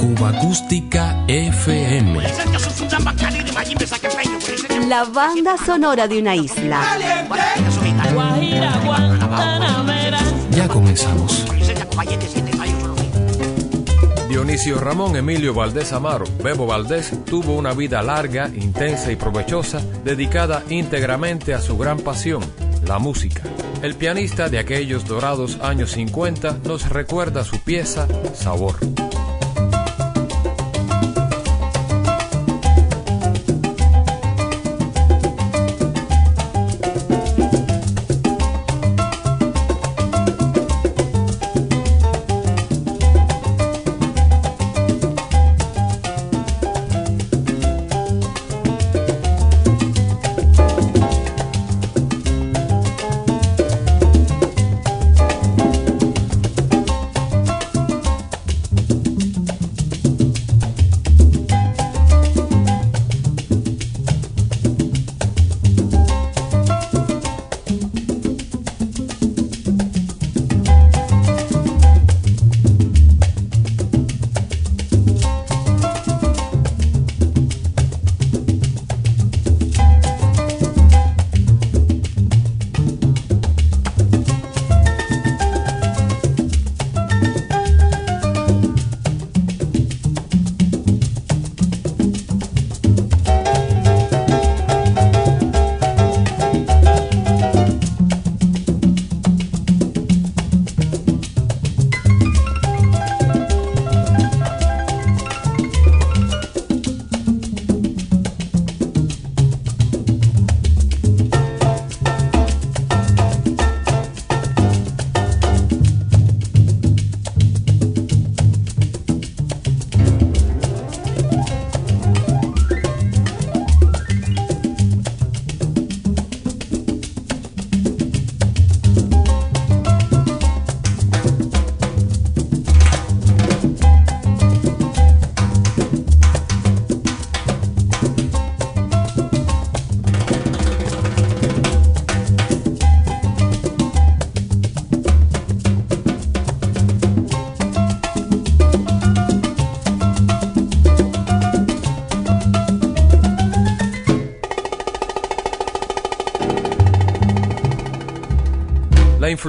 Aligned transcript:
Cuba 0.00 0.30
Acústica 0.30 1.24
FM. 1.28 2.20
La 4.88 5.04
banda 5.04 5.56
sonora 5.56 6.08
de 6.08 6.18
una 6.18 6.34
isla. 6.34 6.82
Ya 10.50 10.66
comenzamos. 10.66 11.44
Dionisio 14.28 14.80
Ramón 14.80 15.14
Emilio 15.14 15.54
Valdés 15.54 15.92
Amaro, 15.92 16.24
Bebo 16.42 16.66
Valdés, 16.66 17.12
tuvo 17.24 17.52
una 17.52 17.74
vida 17.74 18.02
larga, 18.02 18.48
intensa 18.48 19.12
y 19.12 19.16
provechosa, 19.16 19.80
dedicada 20.02 20.64
íntegramente 20.68 21.54
a 21.54 21.60
su 21.60 21.78
gran 21.78 22.00
pasión, 22.00 22.42
la 22.84 22.98
música. 22.98 23.44
El 23.82 23.96
pianista 23.96 24.48
de 24.48 24.60
aquellos 24.60 25.06
dorados 25.06 25.58
años 25.60 25.90
50 25.90 26.60
nos 26.64 26.88
recuerda 26.88 27.42
su 27.42 27.58
pieza 27.58 28.06
Sabor. 28.32 28.76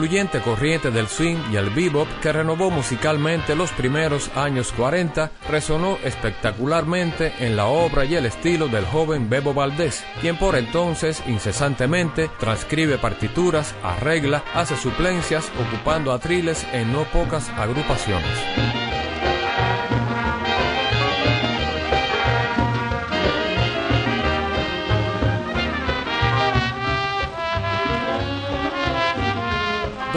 Influyente 0.04 0.42
corriente 0.42 0.92
del 0.92 1.08
swing 1.08 1.38
y 1.50 1.56
el 1.56 1.70
bebop 1.70 2.10
que 2.22 2.34
renovó 2.34 2.70
musicalmente 2.70 3.56
los 3.56 3.72
primeros 3.72 4.30
años 4.36 4.74
40 4.74 5.32
resonó 5.50 5.98
espectacularmente 6.04 7.32
en 7.40 7.56
la 7.56 7.68
obra 7.68 8.04
y 8.04 8.16
el 8.16 8.26
estilo 8.26 8.68
del 8.68 8.86
joven 8.86 9.30
Bebo 9.30 9.54
Valdés, 9.54 10.04
quien 10.20 10.38
por 10.38 10.58
entonces 10.58 11.24
incesantemente 11.26 12.30
transcribe 12.38 12.98
partituras, 12.98 13.74
arregla, 13.82 14.44
hace 14.54 14.76
suplencias, 14.76 15.50
ocupando 15.58 16.12
atriles 16.12 16.68
en 16.74 16.92
no 16.92 17.06
pocas 17.06 17.48
agrupaciones. 17.52 18.83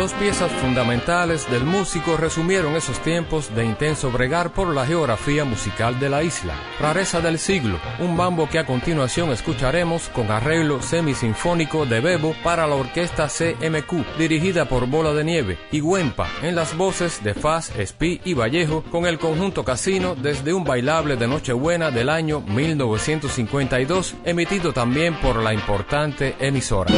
Dos 0.06 0.15
piezas 0.21 0.53
fundamentales 0.53 1.50
del 1.50 1.65
músico 1.65 2.17
resumieron 2.17 2.77
esos 2.77 3.00
tiempos 3.00 3.53
de 3.56 3.65
intenso 3.65 4.12
bregar 4.12 4.53
por 4.53 4.72
la 4.72 4.87
geografía 4.87 5.44
musical 5.44 5.99
de 5.99 6.09
la 6.09 6.22
isla. 6.22 6.55
Rareza 6.78 7.21
del 7.21 7.41
siglo, 7.41 7.81
un 7.99 8.15
mambo 8.15 8.49
que 8.49 8.61
a 8.61 8.66
continuación 8.66 9.33
escucharemos 9.33 10.09
con 10.11 10.31
arreglo 10.31 10.81
semisinfónico 10.81 11.87
de 11.87 11.99
Bebo 11.99 12.37
para 12.45 12.69
la 12.69 12.77
orquesta 12.77 13.27
CMQ, 13.27 14.16
dirigida 14.16 14.69
por 14.69 14.87
Bola 14.87 15.12
de 15.12 15.25
Nieve, 15.25 15.59
y 15.72 15.81
Huempa 15.81 16.28
en 16.41 16.55
las 16.55 16.77
voces 16.77 17.25
de 17.25 17.34
Faz, 17.34 17.75
Espí 17.77 18.21
y 18.25 18.34
Vallejo 18.34 18.84
con 18.93 19.06
el 19.06 19.19
conjunto 19.19 19.65
Casino 19.65 20.15
desde 20.15 20.55
un 20.55 20.62
bailable 20.62 21.16
de 21.16 21.27
Nochebuena 21.27 21.91
del 21.91 22.11
año 22.11 22.43
1952, 22.43 24.15
emitido 24.25 24.72
también 24.72 25.16
por 25.16 25.43
la 25.43 25.53
importante 25.53 26.37
emisora. 26.39 26.95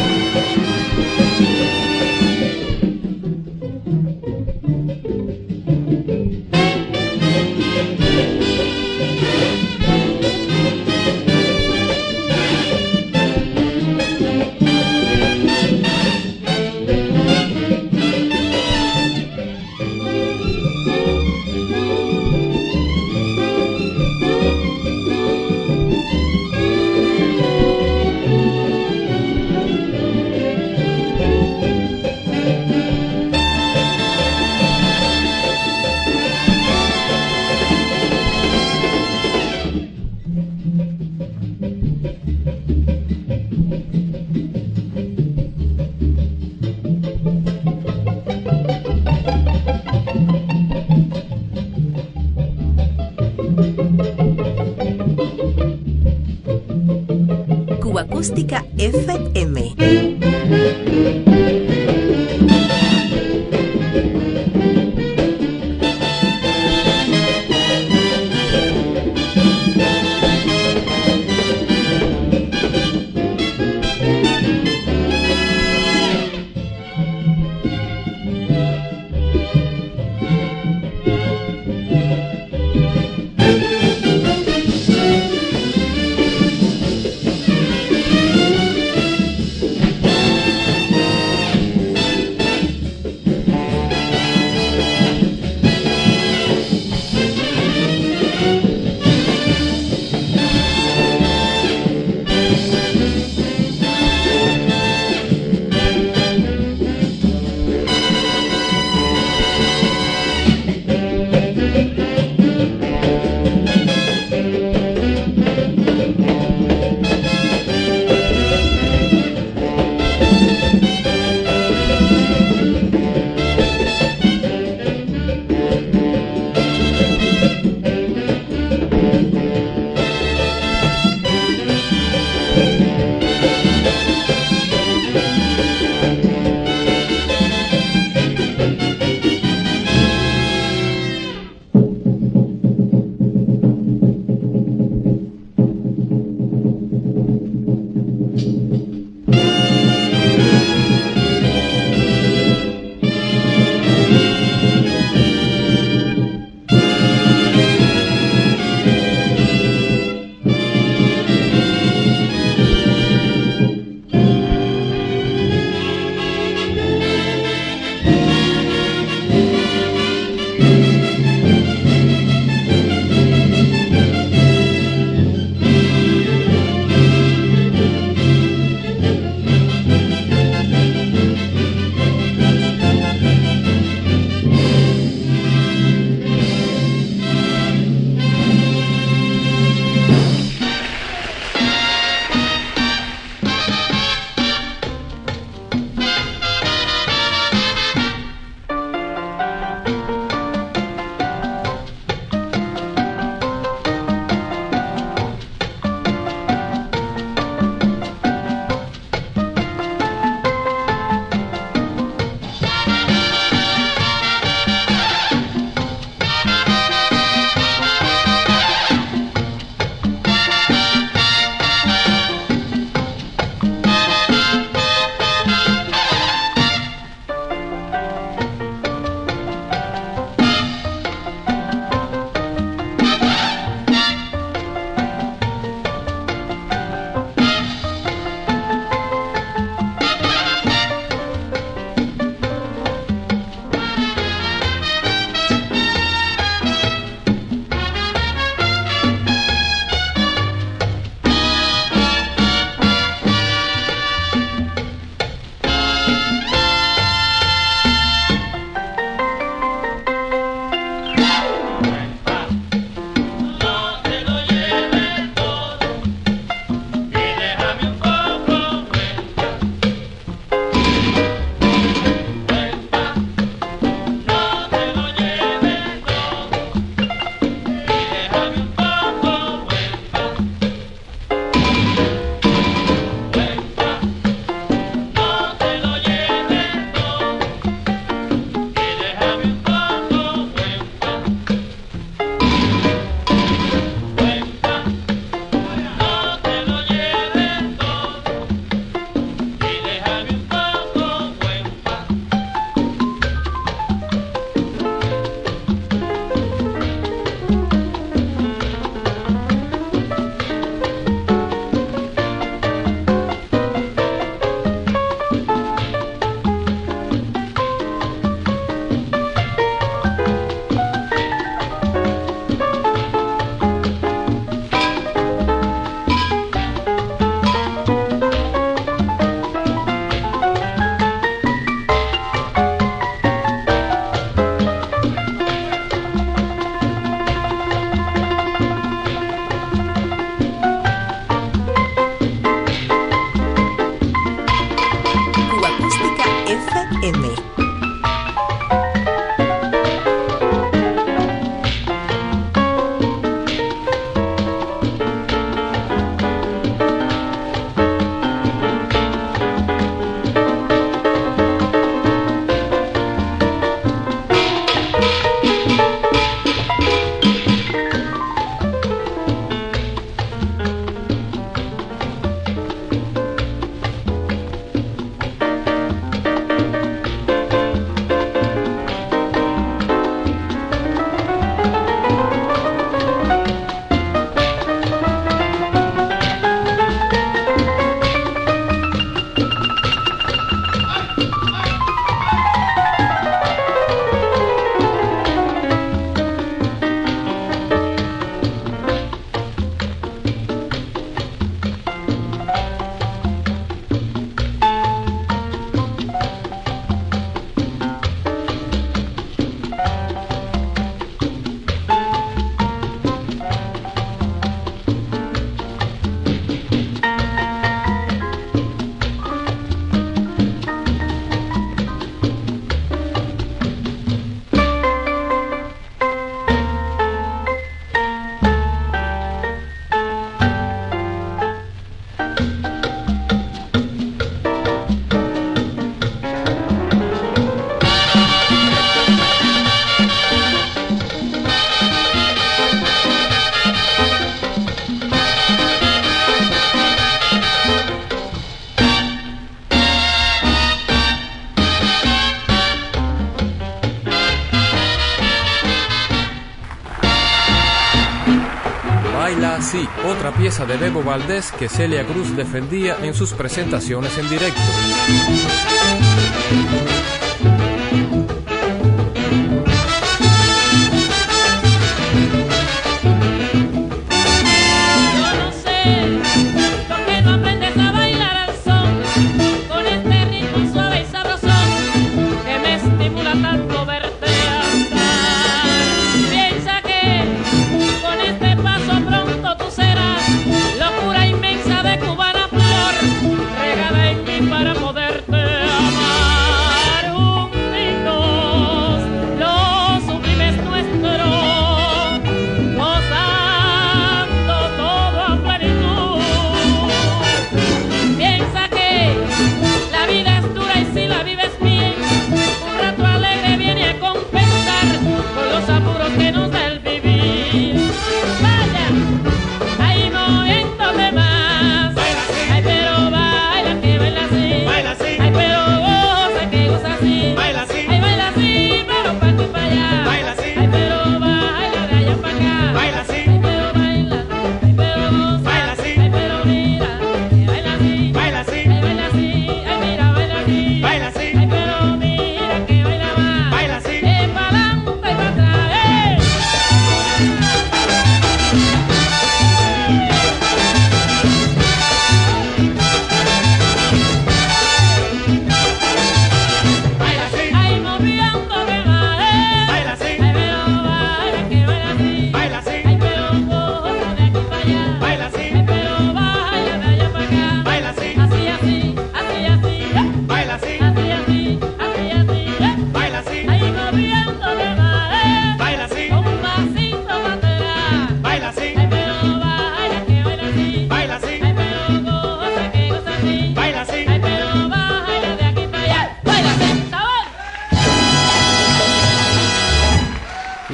Otra 460.29 460.41
pieza 460.41 460.67
de 460.67 460.77
Bebo 460.77 461.03
Valdés 461.03 461.53
que 461.53 461.69
Celia 461.69 462.05
Cruz 462.05 462.37
defendía 462.37 462.97
en 463.03 463.15
sus 463.15 463.33
presentaciones 463.33 464.19
en 464.19 464.29
directo. 464.29 464.61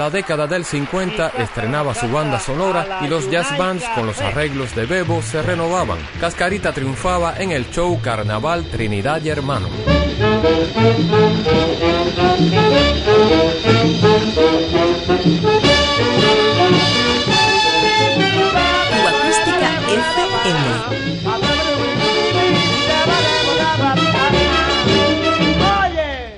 La 0.04 0.10
década 0.10 0.46
del 0.46 0.66
50 0.66 1.28
estrenaba 1.38 1.94
su 1.94 2.06
banda 2.10 2.38
sonora 2.38 2.98
y 3.00 3.08
los 3.08 3.30
jazz 3.30 3.56
bands 3.56 3.88
con 3.94 4.06
los 4.06 4.20
arreglos 4.20 4.74
de 4.74 4.84
Bebo 4.84 5.22
se 5.22 5.40
renovaban. 5.40 5.96
Cascarita 6.20 6.74
triunfaba 6.74 7.36
en 7.38 7.52
el 7.52 7.70
show 7.70 7.98
Carnaval 8.02 8.66
Trinidad 8.66 9.22
y 9.22 9.30
Hermano. 9.30 9.66
Oye, 25.80 26.36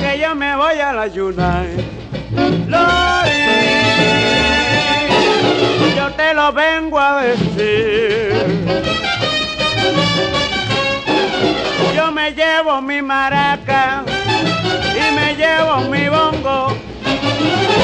que 0.00 0.20
yo 0.20 0.34
me 0.36 0.56
voy 0.56 0.78
a 0.78 0.92
la 0.92 1.08
United 2.52 3.62
yo 5.96 6.10
te 6.12 6.34
lo 6.34 6.52
vengo 6.52 6.98
a 6.98 7.22
decir. 7.22 8.32
Yo 11.96 12.12
me 12.12 12.32
llevo 12.32 12.80
mi 12.82 13.00
maraca 13.00 14.04
y 14.94 15.14
me 15.14 15.34
llevo 15.34 15.80
mi 15.90 16.08
bongo. 16.08 16.76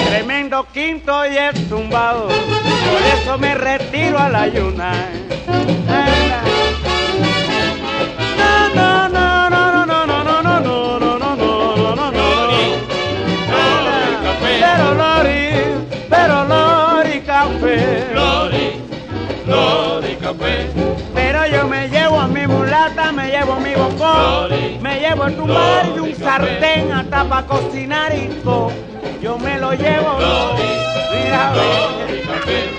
Tremendo 0.08 0.66
quinto 0.72 1.26
y 1.26 1.36
es 1.36 1.68
tumbado, 1.68 2.28
por 2.28 3.02
eso 3.14 3.38
me 3.38 3.54
retiro 3.54 4.18
a 4.18 4.28
la 4.28 4.48
yuna. 4.48 4.92
Pero 14.78 14.94
Lori, 14.94 15.86
pero 16.08 16.44
Lori 16.44 17.20
café. 17.22 18.14
Lori, 18.14 18.80
Lori 19.46 20.16
café. 20.16 20.70
Pero 21.14 21.46
yo 21.46 21.66
me 21.66 21.88
llevo 21.88 22.20
a 22.20 22.28
mi 22.28 22.46
mulata, 22.46 23.10
me 23.10 23.30
llevo 23.30 23.56
mi 23.58 23.74
bongo, 23.74 24.48
me 24.80 25.00
llevo 25.00 25.26
el 25.26 25.36
tumbar 25.36 25.86
y 25.96 25.98
un 25.98 26.14
sartén 26.14 26.92
hasta 26.92 27.24
para 27.24 27.46
cocinar 27.46 28.14
y 28.14 28.28
todo. 28.44 28.70
Yo 29.20 29.36
me 29.38 29.58
lo 29.58 29.72
llevo. 29.72 30.20
Lori, 30.20 30.62
mira, 31.12 31.52
Lori 31.54 32.20
café. 32.20 32.77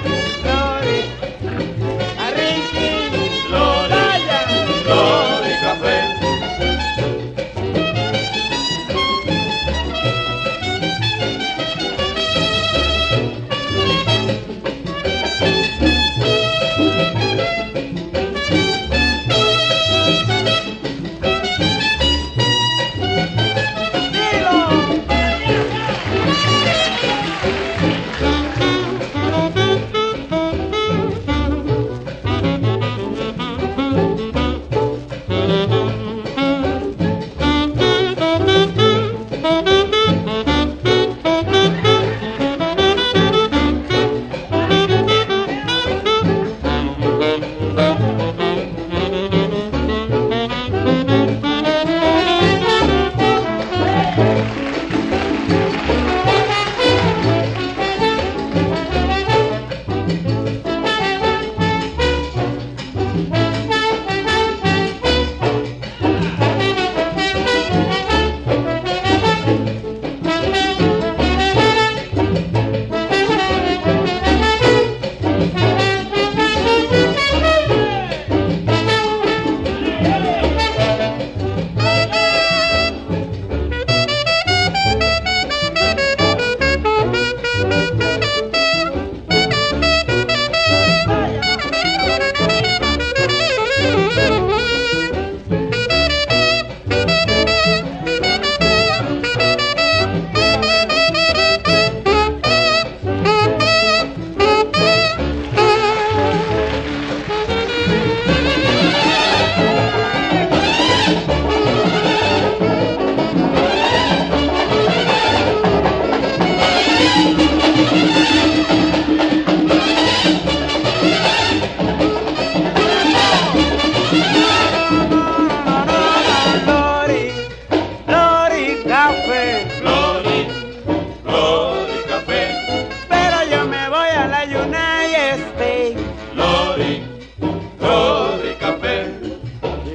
lori, 137.79 138.55
café. 138.59 139.11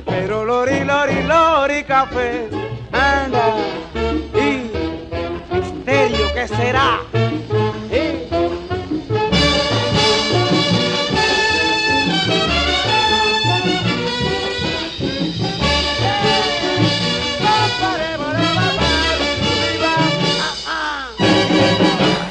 Pero 0.05 0.45
lori, 0.45 0.85
lori, 0.85 1.23
lori 1.23 1.85
café. 1.85 2.49
Anda, 2.93 3.57
y 4.35 4.71
misterio, 5.55 6.33
¿qué 6.35 6.49
será? 6.49 7.01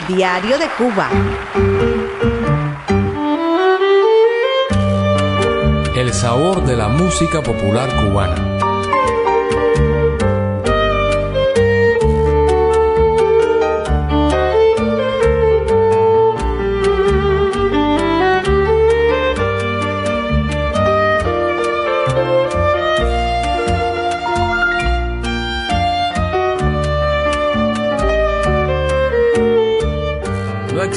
Diario 0.07 0.57
de 0.59 0.67
Cuba. 0.77 1.09
Sabor 6.13 6.63
de 6.63 6.75
la 6.75 6.87
música 6.87 7.41
popular 7.41 7.89
cubana. 8.03 8.52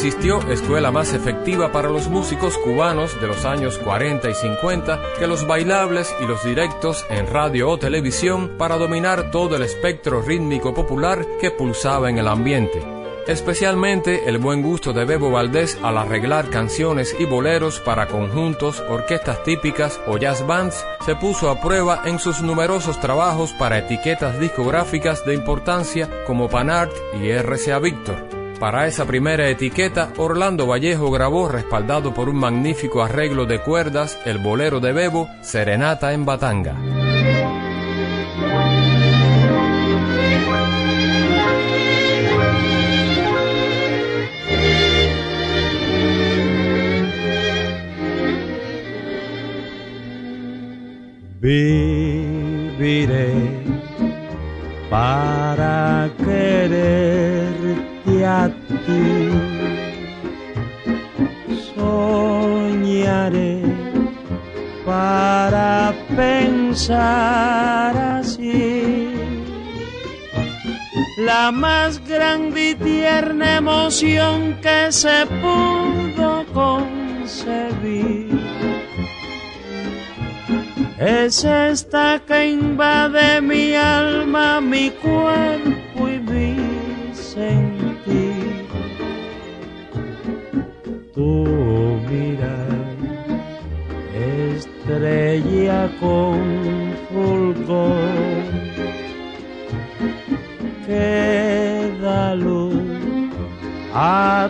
Existió 0.07 0.38
escuela 0.53 0.92
más 0.92 1.12
efectiva 1.14 1.73
para 1.73 1.88
los 1.88 2.07
músicos 2.07 2.57
cubanos 2.59 3.21
de 3.21 3.27
los 3.27 3.45
años 3.45 3.77
40 3.79 4.31
y 4.31 4.35
50 4.35 5.01
que 5.19 5.27
los 5.27 5.49
bailables 5.49 6.14
y 6.23 6.27
los 6.29 6.45
directos 6.45 7.05
en 7.11 7.27
radio 7.27 7.69
o 7.71 7.77
televisión 7.77 8.53
para 8.57 8.77
dominar 8.77 9.33
todo 9.33 9.57
el 9.57 9.62
espectro 9.62 10.23
rítmico 10.23 10.73
popular 10.73 11.27
que 11.40 11.51
pulsaba 11.51 12.09
en 12.09 12.19
el 12.19 12.29
ambiente. 12.29 12.85
Especialmente 13.27 14.29
el 14.29 14.38
buen 14.38 14.62
gusto 14.62 14.92
de 14.92 15.05
Bebo 15.05 15.33
Valdés 15.33 15.77
al 15.83 15.99
arreglar 15.99 16.51
canciones 16.51 17.16
y 17.19 17.25
boleros 17.25 17.81
para 17.81 18.07
conjuntos, 18.07 18.85
orquestas 18.88 19.42
típicas 19.42 20.01
o 20.07 20.19
jazz 20.19 20.47
bands 20.47 20.87
se 21.05 21.16
puso 21.16 21.51
a 21.51 21.61
prueba 21.61 22.03
en 22.05 22.21
sus 22.21 22.42
numerosos 22.42 23.01
trabajos 23.01 23.51
para 23.55 23.79
etiquetas 23.79 24.38
discográficas 24.38 25.27
de 25.27 25.35
importancia 25.35 26.09
como 26.29 26.49
Panart 26.49 26.92
y 27.21 27.33
RCA 27.33 27.81
Victor. 27.81 28.25
Para 28.59 28.87
esa 28.87 29.05
primera 29.05 29.49
etiqueta, 29.51 30.11
Orlando 30.16 30.66
Vallejo 30.66 31.11
grabó, 31.11 31.47
respaldado 31.49 32.14
por 32.14 32.31
un 32.31 32.37
magnífico 32.37 33.03
arreglo 33.03 33.45
de 33.45 33.61
cuerdas, 33.61 34.19
el 34.25 34.38
bolero 34.38 34.81
de 34.81 34.92
Bebo, 34.92 35.29
Serenata 35.42 36.14
en 36.14 36.25
Batanga. 36.25 36.75
Viviré 51.38 53.31
para 54.88 55.45
La 71.18 71.50
más 71.50 72.06
grande 72.06 72.70
y 72.70 72.74
tierna 72.74 73.56
emoción 73.56 74.58
que 74.60 74.92
se 74.92 75.26
pudo 75.40 76.44
concebir 76.52 78.38
es 80.98 81.44
esta 81.44 82.20
que 82.26 82.50
invade 82.50 83.40
mi 83.40 83.74
alma, 83.74 84.60
mi 84.60 84.90
cuerpo 84.90 85.75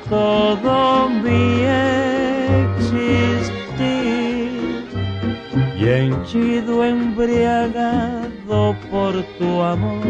todo 0.08 1.08
mi 1.08 1.62
existir 2.70 4.06
y 5.78 5.88
henchido 5.88 6.84
embriagado 6.84 8.76
por 8.90 9.22
tu 9.38 9.62
amor, 9.62 10.06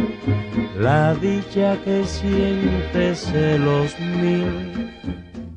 la 0.78 1.14
dicha 1.14 1.76
que 1.84 2.04
sientes 2.04 3.20
celos 3.20 3.98
mil 4.00 4.92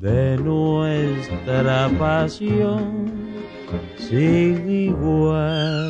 de 0.00 0.36
nuestra 0.38 1.90
pasión 1.98 3.10
sin 3.98 4.70
igual. 4.70 5.89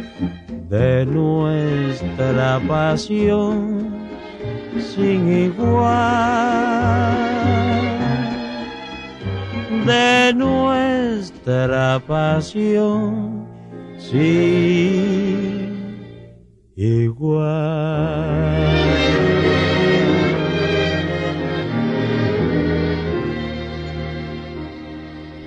de 0.71 1.05
nuestra 1.05 2.61
pasión 2.65 3.93
sin 4.79 5.29
igual, 5.51 7.11
de 9.85 10.33
nuestra 10.33 12.01
pasión 12.07 13.45
sin 13.97 14.21
igual. 16.77 18.31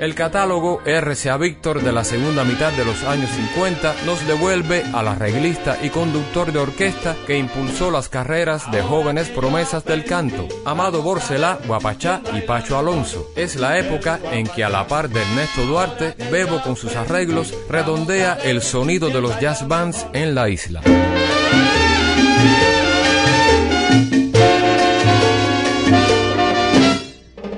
El 0.05 0.15
catálogo 0.15 0.83
RCA 0.85 1.39
Víctor 1.39 1.83
de 1.83 1.91
la 1.91 2.05
segunda 2.05 2.45
mitad 2.45 2.71
de 2.73 2.85
los 2.85 3.05
años 3.05 3.31
50 3.31 3.95
nos 4.05 4.27
devuelve 4.27 4.85
al 4.93 5.09
arreglista 5.09 5.79
y 5.83 5.89
conductor 5.89 6.53
de 6.53 6.59
orquesta 6.59 7.17
que 7.27 7.39
impulsó 7.39 7.91
las 7.91 8.11
carreras 8.11 8.71
de 8.71 8.83
jóvenes 8.83 9.31
promesas 9.31 9.83
del 9.87 10.05
canto, 10.05 10.47
Amado 10.67 11.01
Borcelá, 11.01 11.59
Guapachá 11.67 12.21
y 12.37 12.43
Pacho 12.43 12.77
Alonso. 12.77 13.31
Es 13.35 13.57
la 13.57 13.79
época 13.79 14.21
en 14.31 14.47
que 14.47 14.63
a 14.63 14.69
la 14.69 14.87
par 14.87 15.09
de 15.09 15.23
Ernesto 15.23 15.65
Duarte, 15.65 16.15
Bebo 16.31 16.61
con 16.61 16.77
sus 16.77 16.95
arreglos 16.97 17.55
redondea 17.71 18.35
el 18.45 18.61
sonido 18.61 19.09
de 19.09 19.23
los 19.23 19.41
jazz 19.41 19.67
bands 19.67 20.07
en 20.13 20.35
la 20.35 20.51
isla. 20.51 20.83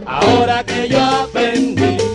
Ahora 0.06 0.62
que 0.62 0.88
yo 0.88 1.02
aprendí, 1.02 2.05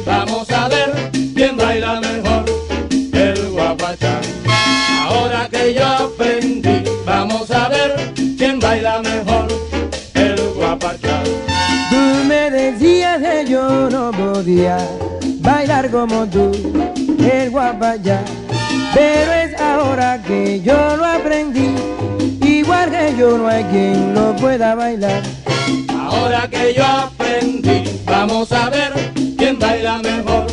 bailar 15.39 15.89
como 15.89 16.25
tú, 16.27 16.51
el 17.19 17.49
guapayá. 17.49 18.21
Pero 18.93 19.33
es 19.33 19.59
ahora 19.59 20.21
que 20.21 20.61
yo 20.61 20.97
lo 20.97 21.05
aprendí, 21.05 21.75
igual 22.41 22.91
que 22.91 23.15
yo 23.17 23.37
no 23.37 23.47
hay 23.47 23.63
quien 23.65 24.13
no 24.13 24.35
pueda 24.35 24.75
bailar. 24.75 25.21
Ahora 25.97 26.47
que 26.49 26.73
yo 26.75 26.85
aprendí, 26.85 27.83
vamos 28.05 28.51
a 28.51 28.69
ver 28.69 28.91
quién 29.37 29.57
baila 29.57 29.99
mejor 29.99 30.47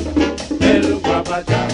el 0.60 0.94
guapachá. 1.00 1.67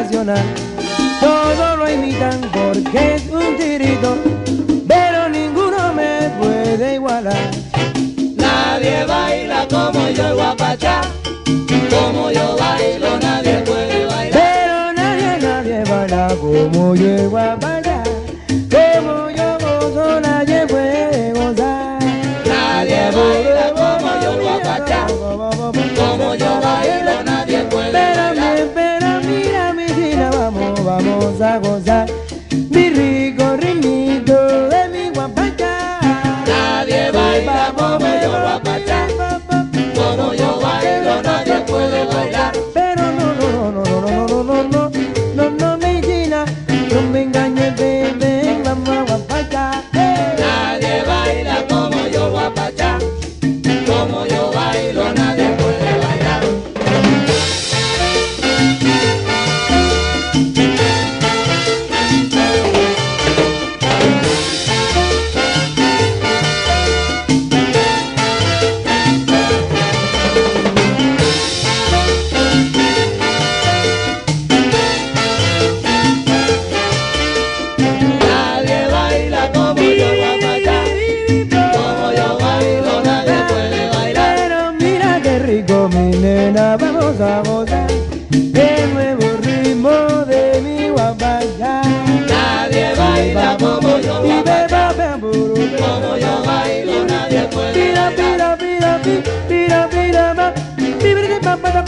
Nacional. 0.00 0.79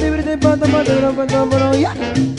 Tibri, 0.02 0.22
tipa, 0.24 0.56
tapa. 0.56 2.31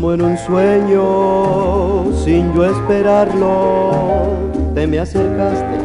Como 0.00 0.14
en 0.14 0.22
un 0.22 0.38
sueño, 0.38 2.10
sin 2.24 2.54
yo 2.54 2.64
esperarlo, 2.64 3.90
te 4.74 4.86
me 4.86 4.98
acercaste. 4.98 5.76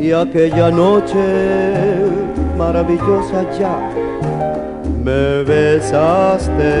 Y 0.00 0.10
aquella 0.10 0.72
noche 0.72 1.94
maravillosa 2.58 3.48
ya 3.56 3.78
me 5.04 5.44
besaste. 5.44 6.72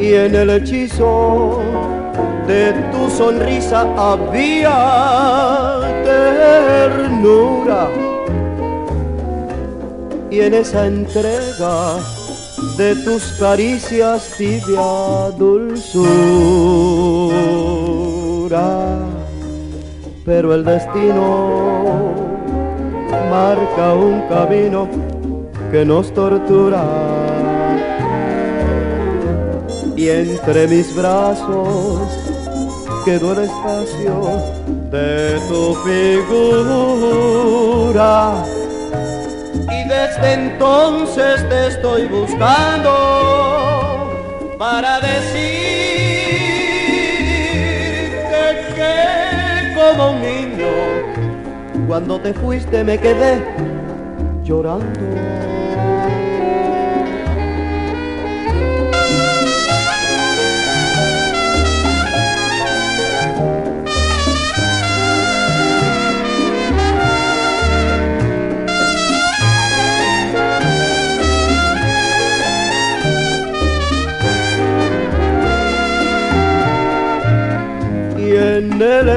Y 0.00 0.14
en 0.14 0.34
el 0.34 0.50
hechizo 0.50 1.60
de 2.48 2.72
tu 2.90 3.08
sonrisa 3.08 3.82
había 3.96 5.78
ternura 6.02 7.88
y 10.32 10.40
en 10.40 10.54
esa 10.54 10.86
entrega 10.86 11.98
de 12.78 12.96
tus 13.04 13.22
caricias 13.38 14.30
tibia 14.38 15.30
dulzura. 15.36 16.08
Pero 20.24 20.54
el 20.54 20.64
destino 20.64 22.14
marca 23.30 23.92
un 23.92 24.22
camino 24.30 24.88
que 25.70 25.84
nos 25.84 26.14
tortura. 26.14 26.82
Y 29.94 30.08
entre 30.08 30.66
mis 30.66 30.96
brazos 30.96 32.08
quedó 33.04 33.34
el 33.34 33.40
espacio 33.40 34.40
de 34.90 35.38
tu 35.48 35.74
figura. 37.84 38.02
Desde 40.22 40.34
entonces 40.34 41.48
te 41.48 41.66
estoy 41.66 42.06
buscando 42.06 42.94
para 44.56 45.00
decirte 45.00 45.32
que 48.76 49.74
como 49.74 50.12
un 50.12 50.22
niño, 50.22 50.70
cuando 51.88 52.20
te 52.20 52.32
fuiste 52.34 52.84
me 52.84 52.98
quedé 52.98 53.42
llorando. 54.44 55.51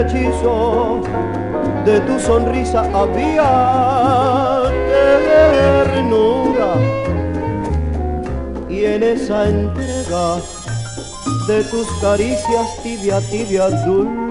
Hechizo 0.02 1.02
de 1.86 2.00
tu 2.02 2.20
sonrisa 2.20 2.82
había 2.94 4.64
ternura 5.86 6.74
y 8.70 8.86
en 8.86 9.04
esa 9.04 9.48
entrega 9.48 10.38
de 11.48 11.64
tus 11.66 11.88
caricias 12.02 12.68
tibia, 12.84 13.22
tibia 13.32 13.70
dulzura. 13.86 14.26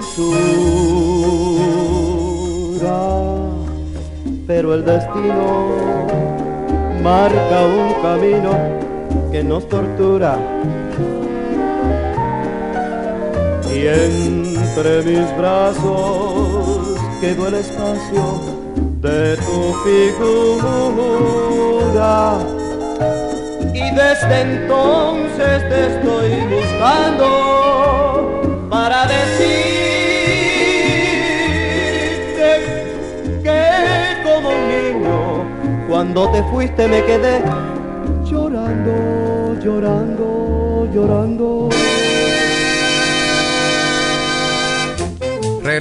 Pero 4.47 4.75
el 4.75 4.85
destino 4.85 5.69
marca 7.03 7.65
un 7.65 7.95
camino 8.03 8.51
que 9.33 9.43
nos 9.43 9.67
tortura 9.69 10.37
Y 13.75 13.87
entre 14.77 15.03
mis 15.05 15.37
brazos 15.37 16.99
quedó 17.21 17.47
el 17.47 17.55
espacio 17.55 18.41
de 19.01 19.37
tu 19.37 19.73
figura. 19.85 21.19
Y 23.73 23.95
desde 23.95 24.41
entonces 24.41 25.69
te 25.69 25.87
estoy 25.95 26.31
buscando 26.51 27.27
para 28.69 29.07
decirte 29.07 29.45
que 33.45 33.63
como 34.25 34.49
un 34.49 34.63
niño, 34.69 35.19
cuando 35.89 36.31
te 36.33 36.43
fuiste 36.45 36.89
me 36.89 37.05
quedé 37.05 37.45
llorando, 38.25 39.57
llorando, 39.63 40.89
llorando. 40.93 41.84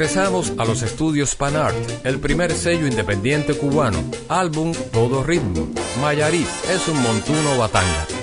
Regresamos 0.03 0.51
a 0.57 0.65
los 0.65 0.81
estudios 0.81 1.33
Panart, 1.33 1.77
el 2.05 2.19
primer 2.19 2.51
sello 2.51 2.85
independiente 2.85 3.53
cubano, 3.53 4.03
álbum 4.27 4.73
Todo 4.91 5.23
Ritmo. 5.23 5.69
Mayarí 6.01 6.45
es 6.69 6.89
un 6.89 7.01
montuno 7.01 7.57
batanga. 7.57 8.22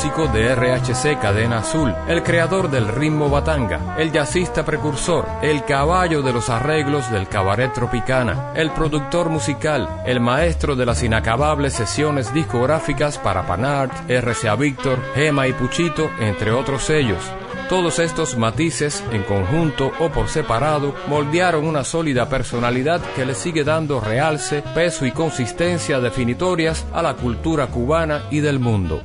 Músico 0.00 0.28
de 0.28 0.54
RHC 0.54 1.20
Cadena 1.20 1.58
Azul, 1.58 1.94
el 2.08 2.22
creador 2.22 2.70
del 2.70 2.88
ritmo 2.88 3.28
batanga, 3.28 3.96
el 3.98 4.10
jazzista 4.10 4.64
precursor, 4.64 5.26
el 5.42 5.62
caballo 5.66 6.22
de 6.22 6.32
los 6.32 6.48
arreglos 6.48 7.10
del 7.12 7.28
cabaret 7.28 7.70
tropicana, 7.74 8.52
el 8.54 8.70
productor 8.70 9.28
musical, 9.28 10.00
el 10.06 10.18
maestro 10.18 10.74
de 10.74 10.86
las 10.86 11.02
inacabables 11.02 11.74
sesiones 11.74 12.32
discográficas 12.32 13.18
para 13.18 13.46
Panart, 13.46 13.92
RCA 14.08 14.56
Víctor, 14.56 14.98
Gema 15.14 15.46
y 15.48 15.52
Puchito, 15.52 16.10
entre 16.18 16.50
otros 16.50 16.84
sellos. 16.84 17.22
Todos 17.68 17.98
estos 17.98 18.38
matices, 18.38 19.04
en 19.12 19.22
conjunto 19.24 19.92
o 20.00 20.08
por 20.08 20.28
separado, 20.28 20.94
moldearon 21.08 21.66
una 21.66 21.84
sólida 21.84 22.26
personalidad 22.26 23.02
que 23.14 23.26
le 23.26 23.34
sigue 23.34 23.64
dando 23.64 24.00
realce, 24.00 24.62
peso 24.74 25.04
y 25.04 25.12
consistencia 25.12 26.00
definitorias 26.00 26.86
a 26.94 27.02
la 27.02 27.16
cultura 27.16 27.66
cubana 27.66 28.22
y 28.30 28.40
del 28.40 28.60
mundo. 28.60 29.02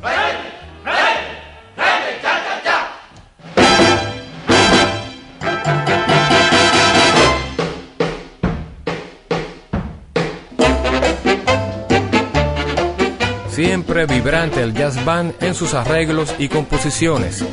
Jazz 14.73 15.04
band 15.06 15.34
en 15.41 15.54
sus 15.54 15.73
arreglos 15.73 16.34
y 16.38 16.49
composiciones. 16.49 17.43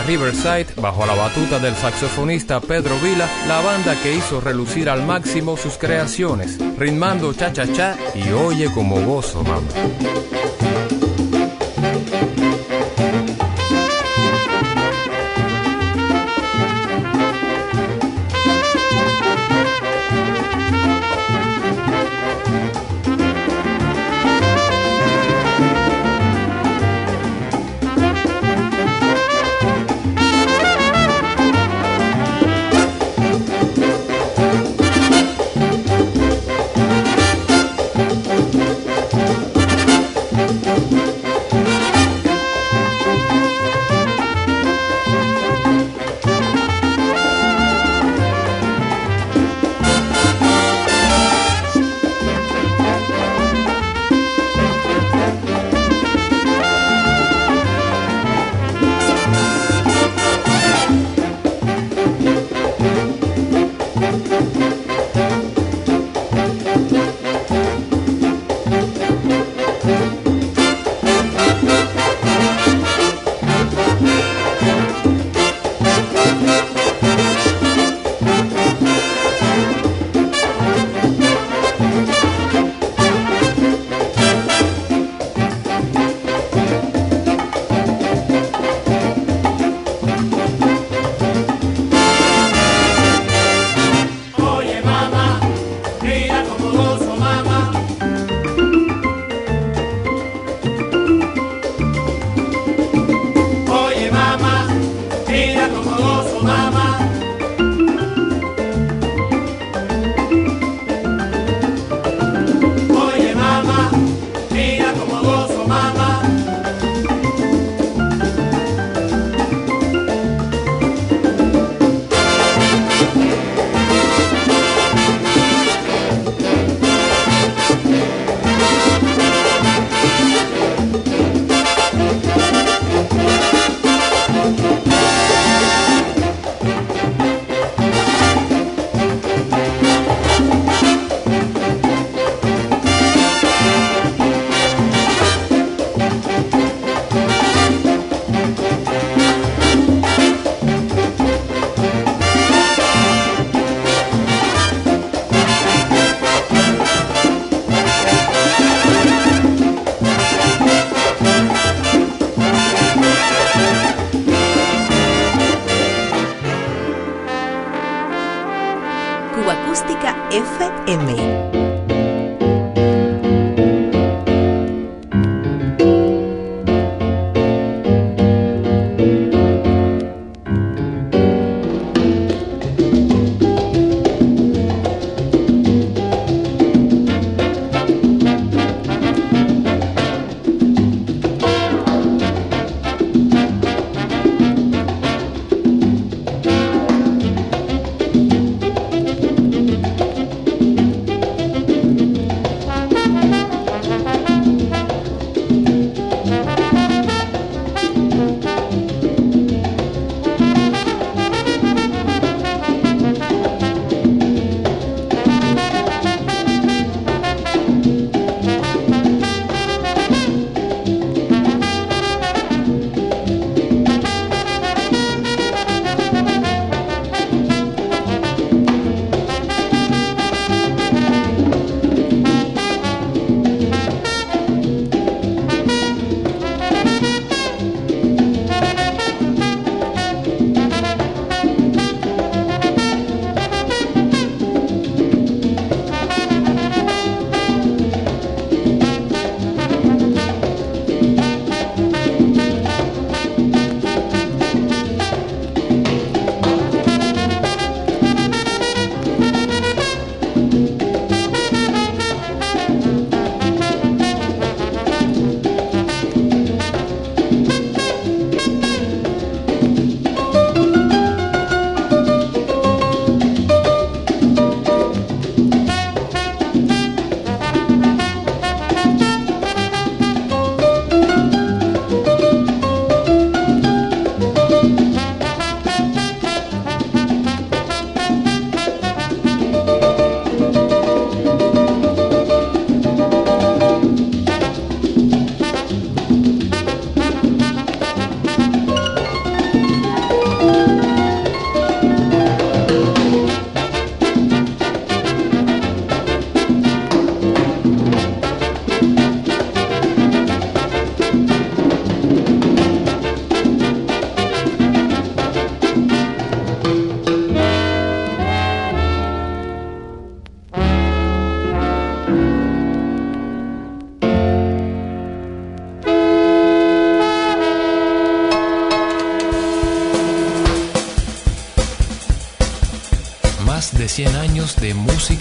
Riverside, 0.00 0.68
bajo 0.80 1.04
la 1.04 1.14
batuta 1.14 1.58
del 1.58 1.74
saxofonista 1.74 2.60
Pedro 2.60 2.96
Vila, 3.00 3.28
la 3.46 3.60
banda 3.60 3.94
que 4.02 4.14
hizo 4.14 4.40
relucir 4.40 4.88
al 4.88 5.04
máximo 5.04 5.56
sus 5.56 5.76
creaciones, 5.76 6.58
ritmando 6.78 7.34
cha-cha-cha 7.34 7.98
y 8.14 8.30
oye 8.30 8.70
como 8.72 9.02
gozo, 9.02 9.42
mamá. 9.42 9.60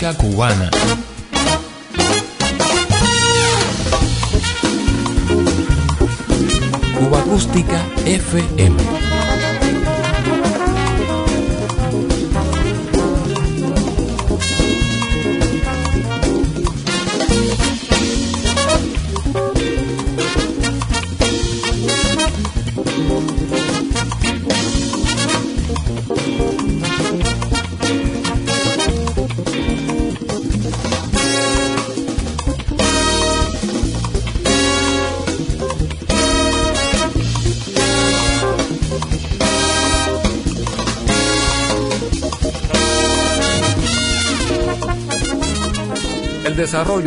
Música 0.01 0.13
cubana. 0.15 0.71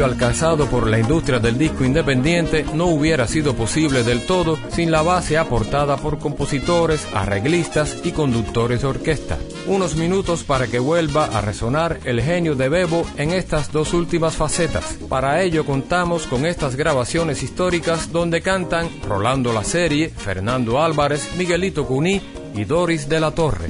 Alcanzado 0.02 0.66
por 0.66 0.88
la 0.88 0.98
industria 0.98 1.38
del 1.38 1.58
disco 1.58 1.84
independiente 1.84 2.64
no 2.72 2.86
hubiera 2.86 3.28
sido 3.28 3.54
posible 3.54 4.02
del 4.02 4.24
todo 4.24 4.58
sin 4.70 4.90
la 4.90 5.02
base 5.02 5.36
aportada 5.36 5.98
por 5.98 6.18
compositores, 6.18 7.06
arreglistas 7.12 7.98
y 8.02 8.12
conductores 8.12 8.80
de 8.80 8.88
orquesta. 8.88 9.36
Unos 9.66 9.94
minutos 9.96 10.42
para 10.42 10.68
que 10.68 10.78
vuelva 10.78 11.26
a 11.26 11.42
resonar 11.42 12.00
el 12.04 12.22
genio 12.22 12.54
de 12.54 12.70
Bebo 12.70 13.04
en 13.18 13.30
estas 13.30 13.70
dos 13.70 13.92
últimas 13.92 14.36
facetas. 14.36 14.96
Para 15.08 15.42
ello 15.42 15.66
contamos 15.66 16.26
con 16.26 16.46
estas 16.46 16.76
grabaciones 16.76 17.42
históricas 17.42 18.10
donde 18.10 18.40
cantan 18.40 18.88
Rolando 19.06 19.52
La 19.52 19.64
Serie, 19.64 20.08
Fernando 20.08 20.82
Álvarez, 20.82 21.30
Miguelito 21.36 21.86
Cuní 21.86 22.22
y 22.54 22.64
Doris 22.64 23.08
de 23.08 23.20
la 23.20 23.32
Torre. 23.32 23.66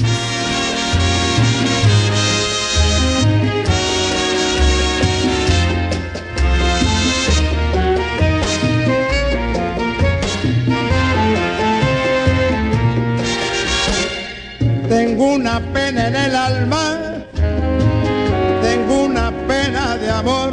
Amor. 20.18 20.52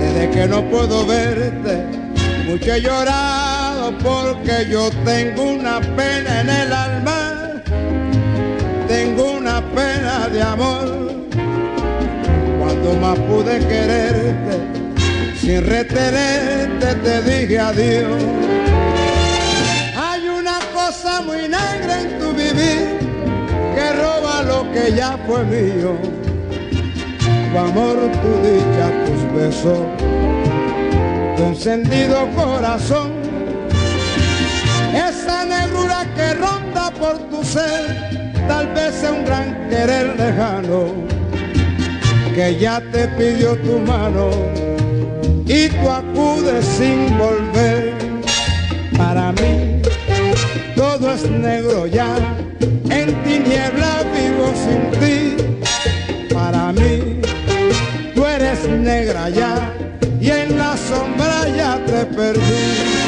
Desde 0.00 0.30
que 0.30 0.46
no 0.46 0.62
puedo 0.70 1.06
verte, 1.06 1.84
mucho 2.46 2.72
he 2.72 2.80
llorado 2.80 3.96
porque 3.98 4.66
yo 4.70 4.90
tengo 5.04 5.42
una 5.42 5.80
pena 5.80 6.40
en 6.40 6.50
el 6.50 6.72
alma, 6.72 7.62
tengo 8.88 9.32
una 9.32 9.60
pena 9.74 10.28
de 10.28 10.42
amor. 10.42 11.12
Cuando 12.60 12.94
más 13.00 13.18
pude 13.20 13.58
quererte, 13.58 14.54
sin 15.40 15.66
retenerte 15.66 16.94
te 16.94 17.22
dije 17.22 17.58
adiós 17.58 18.46
cosa 20.76 21.20
muy 21.22 21.48
negra 21.48 22.02
en 22.02 22.18
tu 22.18 22.32
vivir 22.32 22.98
que 23.74 23.92
roba 23.92 24.42
lo 24.42 24.70
que 24.72 24.92
ya 24.94 25.18
fue 25.26 25.42
mío. 25.44 26.15
Tu 27.56 27.62
amor, 27.62 27.96
tu 27.96 28.32
dicha, 28.46 28.86
tus 29.06 29.32
besos, 29.32 29.78
tu 31.38 31.42
encendido 31.42 32.28
corazón, 32.36 33.12
esa 34.92 35.46
negrura 35.46 36.04
que 36.14 36.34
ronda 36.34 36.90
por 37.00 37.16
tu 37.30 37.42
ser, 37.42 38.20
tal 38.46 38.66
vez 38.74 38.94
sea 38.96 39.10
un 39.10 39.24
gran 39.24 39.70
querer 39.70 40.14
lejano 40.18 40.92
que 42.34 42.58
ya 42.58 42.82
te 42.92 43.08
pidió 43.16 43.56
tu 43.62 43.78
mano 43.78 44.28
y 45.46 45.70
tú 45.70 45.90
acudes 45.90 46.62
sin 46.62 47.16
volver 47.16 47.94
para 48.98 49.32
mí 49.32 49.80
todo 50.74 51.10
es 51.10 51.30
negro 51.30 51.86
ya, 51.86 52.16
en 52.90 53.14
tiniebla 53.24 54.02
vivo 54.12 54.52
sin 54.62 55.00
ti. 55.00 55.25
Negra 59.14 59.72
y 60.20 60.30
en 60.30 60.58
la 60.58 60.76
sombra 60.76 61.48
ya 61.56 61.78
te 61.86 62.06
perdí. 62.06 63.06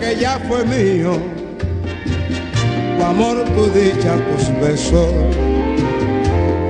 que 0.00 0.16
ya 0.16 0.38
fue 0.48 0.64
mío, 0.64 1.16
tu 2.98 3.04
amor, 3.04 3.44
tu 3.54 3.66
dicha, 3.70 4.16
tus 4.16 4.60
besos, 4.60 5.12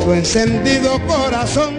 tu 0.06 0.12
encendido 0.12 1.04
corazón, 1.08 1.74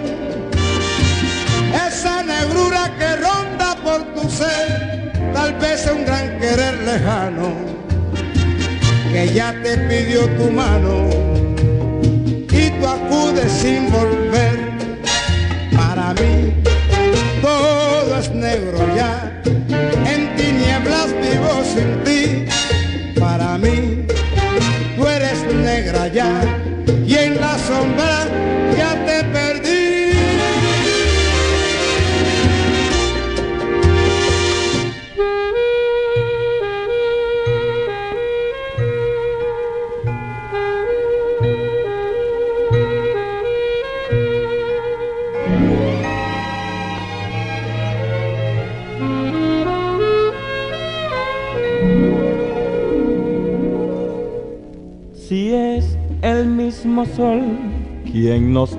esa 1.87 2.23
negrura 2.23 2.93
que 2.99 3.15
ronda 3.15 3.77
por 3.81 4.03
tu 4.13 4.29
ser, 4.29 5.13
tal 5.33 5.53
vez 5.53 5.89
un 5.89 6.03
gran 6.03 6.37
querer 6.37 6.73
lejano, 6.83 7.53
que 9.13 9.33
ya 9.33 9.55
te 9.63 9.77
pidió 9.77 10.27
tu 10.31 10.51
mano 10.51 11.09
y 12.51 12.69
tú 12.69 12.85
acudes 12.85 13.49
sin 13.49 13.89
volver. 13.89 14.57
Para 15.73 16.13
mí 16.15 16.53
todo 17.41 18.19
es 18.19 18.29
negro 18.31 18.77
ya 18.93 19.36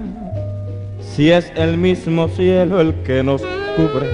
si 1.01 1.31
es 1.31 1.53
el 1.57 1.77
mismo 1.77 2.29
cielo 2.29 2.81
el 2.81 2.95
que 3.03 3.23
nos 3.23 3.43
cubre, 3.77 4.09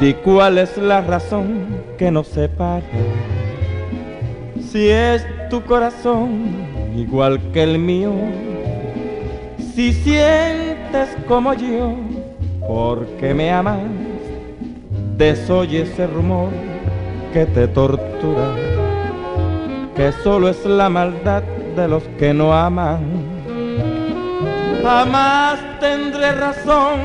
di 0.00 0.14
cuál 0.14 0.58
es 0.58 0.76
la 0.76 1.00
razón 1.00 1.66
que 1.98 2.10
nos 2.10 2.28
separa, 2.28 2.82
si 4.70 4.88
es 4.88 5.26
tu 5.48 5.62
corazón 5.62 6.92
igual 6.96 7.40
que 7.52 7.62
el 7.62 7.78
mío, 7.78 8.12
si 9.74 9.92
sientes 9.92 11.16
como 11.26 11.54
yo, 11.54 11.94
porque 12.66 13.34
me 13.34 13.50
amas 13.50 13.80
desoye 15.16 15.82
ese 15.82 16.06
rumor 16.06 16.71
que 17.32 17.46
te 17.46 17.68
tortura, 17.68 18.54
que 19.96 20.12
solo 20.22 20.48
es 20.48 20.64
la 20.64 20.88
maldad 20.88 21.42
de 21.76 21.88
los 21.88 22.02
que 22.18 22.34
no 22.34 22.52
aman. 22.52 23.00
Jamás 24.82 25.58
tendré 25.80 26.32
razón 26.32 26.98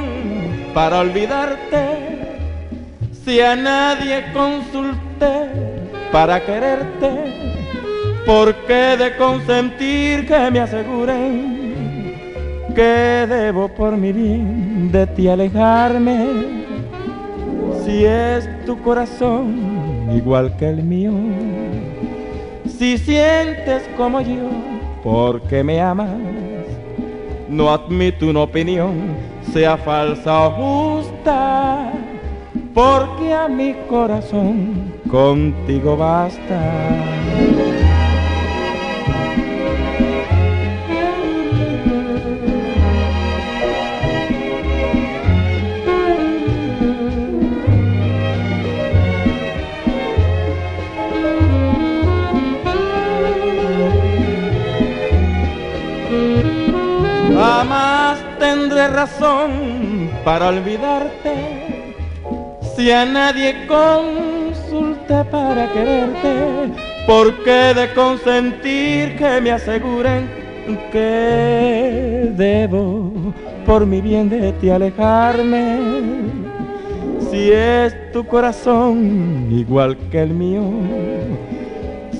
para 0.73 0.99
olvidarte 0.99 2.27
si 3.23 3.39
a 3.39 3.55
nadie 3.55 4.25
consulté 4.33 5.49
para 6.11 6.43
quererte. 6.45 7.11
¿Por 8.25 8.53
qué 8.65 8.97
de 8.97 9.15
consentir 9.15 10.27
que 10.27 10.51
me 10.51 10.59
aseguren 10.59 11.57
que 12.77 13.25
debo 13.27 13.69
por 13.69 13.97
mi 13.97 14.11
bien 14.11 14.91
de 14.91 15.07
ti 15.07 15.27
alejarme. 15.27 16.27
Si 17.83 18.05
es 18.05 18.47
tu 18.67 18.79
corazón 18.83 19.76
igual 20.15 20.55
que 20.57 20.69
el 20.69 20.83
mío, 20.83 21.13
si 22.65 22.97
sientes 22.97 23.83
como 23.97 24.21
yo, 24.21 24.49
porque 25.03 25.63
me 25.63 25.81
amas, 25.81 26.09
no 27.49 27.69
admito 27.69 28.27
una 28.27 28.41
opinión, 28.41 29.15
sea 29.51 29.77
falsa 29.77 30.47
o 30.47 30.51
justa, 31.01 31.91
porque 32.73 33.33
a 33.33 33.47
mi 33.47 33.73
corazón 33.89 34.93
contigo 35.09 35.97
basta. 35.97 37.86
Razón 58.87 60.09
para 60.23 60.47
olvidarte 60.49 61.33
si 62.75 62.91
a 62.91 63.05
nadie 63.05 63.65
consulté 63.67 65.23
para 65.31 65.71
quererte. 65.73 66.73
Porque 67.07 67.73
de 67.73 67.93
consentir 67.93 69.15
que 69.17 69.41
me 69.41 69.51
aseguren 69.51 70.29
que 70.91 72.31
debo 72.35 73.11
por 73.65 73.85
mi 73.85 74.01
bien 74.01 74.29
de 74.29 74.51
ti 74.53 74.69
alejarme? 74.69 75.79
Si 77.31 77.51
es 77.51 78.11
tu 78.11 78.25
corazón 78.25 79.47
igual 79.51 79.97
que 80.11 80.21
el 80.21 80.31
mío, 80.31 80.63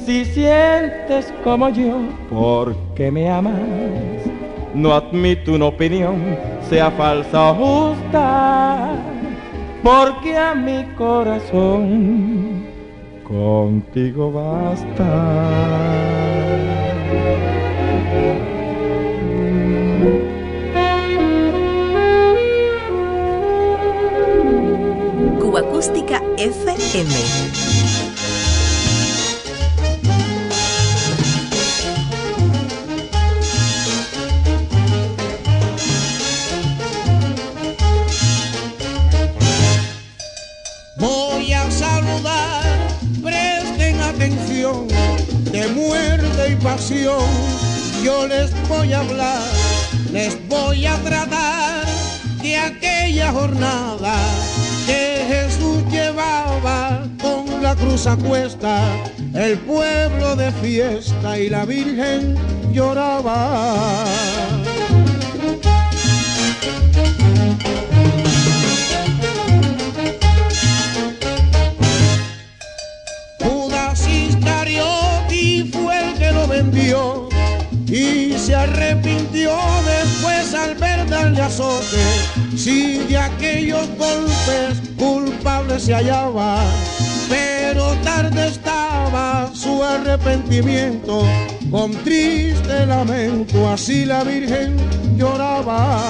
si 0.06 0.26
sientes 0.26 1.34
como 1.44 1.70
yo, 1.70 2.00
porque 2.30 3.12
me 3.12 3.30
amas 3.30 3.54
no 4.74 4.94
admito 4.94 5.54
una 5.54 5.66
opinión, 5.66 6.38
sea 6.70 6.92
falsa 6.92 7.52
o 7.52 7.56
justa, 7.56 8.96
porque 9.84 10.38
a 10.38 10.54
mi 10.54 10.84
corazón 10.96 12.66
contigo 13.24 14.32
basta. 14.32 15.88
Acústica 25.58 26.22
FM. 26.38 27.77
Yo 48.04 48.28
les 48.28 48.52
voy 48.70 48.94
a 48.94 49.00
hablar, 49.00 49.42
les 50.12 50.38
voy 50.48 50.86
a 50.86 50.96
tratar 50.98 51.86
de 52.42 52.58
aquella 52.58 53.32
jornada 53.32 54.16
que 54.86 55.26
Jesús 55.28 55.84
llevaba 55.92 57.06
con 57.22 57.62
la 57.62 57.76
cruz 57.76 58.08
a 58.08 58.16
cuesta, 58.16 58.82
el 59.34 59.58
pueblo 59.60 60.36
de 60.36 60.52
fiesta 60.54 61.38
y 61.38 61.50
la 61.50 61.66
Virgen 61.66 62.36
lloraba. 62.72 64.06
Se 85.88 85.94
hallaba, 85.94 86.60
pero 87.30 87.94
tarde 88.04 88.48
estaba 88.50 89.50
su 89.54 89.82
arrepentimiento. 89.82 91.24
Con 91.72 91.92
triste 92.04 92.86
lamento 92.86 93.70
así 93.70 94.04
la 94.04 94.26
Virgen 94.26 94.76
lloraba. 95.16 96.04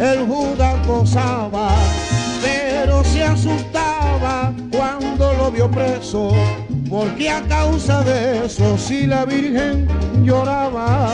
El 0.00 0.26
Judas 0.26 0.86
gozaba, 0.86 1.74
pero 2.42 3.04
se 3.04 3.22
asustaba 3.22 4.52
cuando 4.72 5.32
lo 5.34 5.50
vio 5.50 5.70
preso, 5.70 6.32
porque 6.88 7.28
a 7.28 7.42
causa 7.42 8.02
de 8.02 8.46
eso 8.46 8.78
si 8.78 9.06
la 9.06 9.26
Virgen 9.26 9.86
lloraba. 10.24 11.10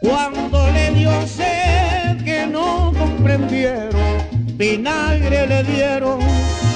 Cuando 0.00 0.70
le 0.70 0.90
dio 0.92 1.26
sed 1.26 2.22
que 2.24 2.46
no 2.46 2.92
comprendieron, 2.98 4.18
vinagre 4.58 5.46
le 5.46 5.62
dieron 5.64 6.18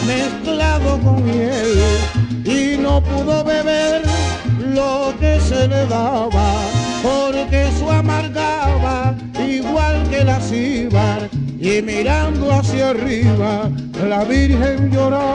mezclado 0.06 0.98
con 1.00 1.24
miel 1.24 1.72
y 2.11 2.11
no 2.92 3.00
pudo 3.00 3.42
beber 3.42 4.02
lo 4.74 5.14
que 5.18 5.40
se 5.40 5.66
le 5.66 5.86
daba 5.86 6.48
porque 7.02 7.70
su 7.78 7.90
amargaba 7.90 9.14
igual 9.38 9.94
que 10.10 10.22
la 10.22 10.38
cibar 10.38 11.30
y 11.58 11.80
mirando 11.80 12.52
hacia 12.52 12.90
arriba 12.90 13.70
la 14.06 14.24
Virgen 14.24 14.90
lloraba. 14.90 15.31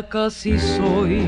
Casi 0.00 0.58
soy 0.58 1.22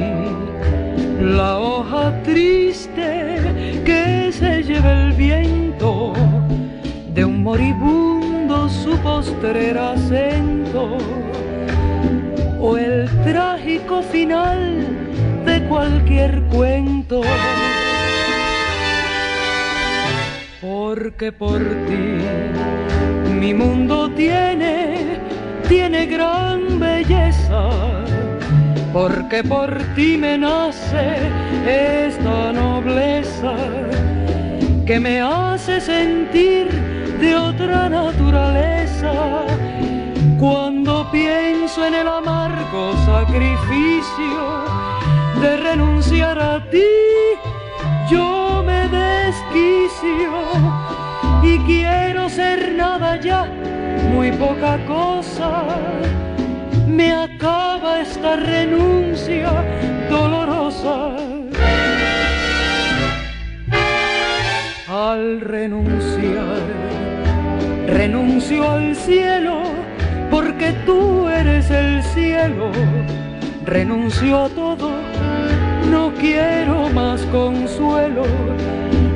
la 1.21 1.59
hoja 1.59 2.11
triste 2.23 3.83
que 3.85 4.33
se 4.33 4.63
lleva 4.63 5.05
el 5.05 5.13
viento 5.13 6.15
de 7.13 7.27
un 7.27 7.43
moribundo 7.43 8.67
su 8.71 8.97
postrer 9.01 9.77
acento 9.77 10.97
o 12.59 12.79
el 12.79 13.07
trágico 13.23 14.01
final 14.01 14.87
de 15.45 15.63
cualquier 15.65 16.43
cuento. 16.45 17.21
Porque 20.63 21.33
por 21.33 21.59
ti 21.59 23.31
mi 23.31 23.53
mundo 23.53 24.11
tiene, 24.11 25.19
tiene 25.69 26.07
gran 26.07 26.81
belleza 26.81 28.04
porque 28.95 29.43
por 29.43 29.77
ti 29.97 30.17
me 30.17 30.39
nace 30.39 31.19
esta 31.67 32.53
nobleza 32.53 33.57
que 34.87 35.01
me 35.01 35.21
hace 35.21 35.81
sentir 35.81 36.69
de 37.21 37.35
otra 37.35 37.89
naturaleza. 37.89 39.47
Cuando 40.39 41.11
pienso 41.11 41.85
en 41.85 41.95
el 41.95 42.07
amargo 42.07 42.95
sacrificio 43.05 44.63
de 45.41 45.57
renunciar 45.57 46.39
a 46.39 46.71
ti, 46.71 46.93
yo 48.09 48.63
me 48.65 48.87
desquicio 48.89 50.31
y 51.43 51.59
quiero 51.67 52.29
ser 52.29 52.75
nada 52.77 53.21
ya, 53.21 53.45
muy 54.13 54.31
poca 54.31 54.79
cosa. 54.87 55.65
Me 56.87 57.13
esta 58.01 58.37
renuncia 58.37 59.51
dolorosa. 60.09 61.17
Al 64.89 65.41
renunciar, 65.41 66.63
renuncio 67.87 68.71
al 68.71 68.95
cielo, 68.95 69.63
porque 70.31 70.73
tú 70.87 71.29
eres 71.29 71.71
el 71.71 72.03
cielo. 72.03 72.71
Renuncio 73.65 74.45
a 74.45 74.49
todo, 74.51 74.91
no 75.91 76.13
quiero 76.21 76.89
más 76.91 77.23
consuelo, 77.33 78.25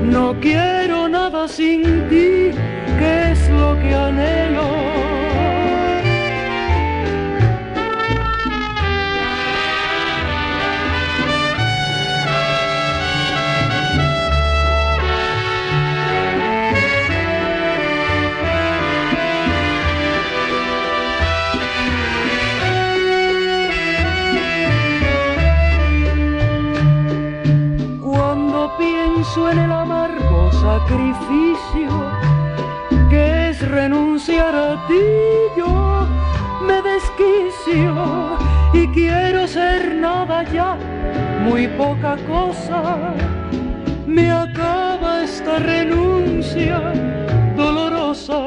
no 0.03 0.35
quiero 0.41 1.09
nada 1.09 1.47
sin 1.47 1.83
ti, 2.09 2.51
que 2.99 3.33
es 3.33 3.51
lo 3.51 3.79
que 3.81 3.95
anhelo. 3.95 4.98
Nada 40.09 40.43
ya, 40.57 40.71
muy 41.47 41.65
poca 41.83 42.17
cosa. 42.35 42.81
Me 44.07 44.27
acaba 44.31 45.11
esta 45.25 45.55
renuncia 45.59 46.77
dolorosa. 47.57 48.41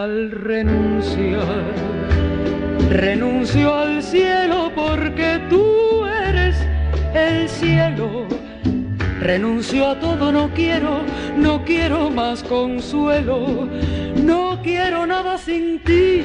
Al 0.00 0.30
renunciar, 0.30 1.64
renuncio 2.90 3.66
al 3.84 4.02
cielo 4.02 4.58
porque 4.74 5.28
tú 5.50 5.72
el 7.14 7.48
cielo. 7.48 8.26
Renuncio 9.20 9.88
a 9.88 10.00
todo, 10.00 10.32
no 10.32 10.50
quiero, 10.52 11.02
no 11.36 11.64
quiero 11.64 12.10
más 12.10 12.42
consuelo, 12.42 13.68
no 14.16 14.60
quiero 14.62 15.06
nada 15.06 15.38
sin 15.38 15.78
ti, 15.84 16.24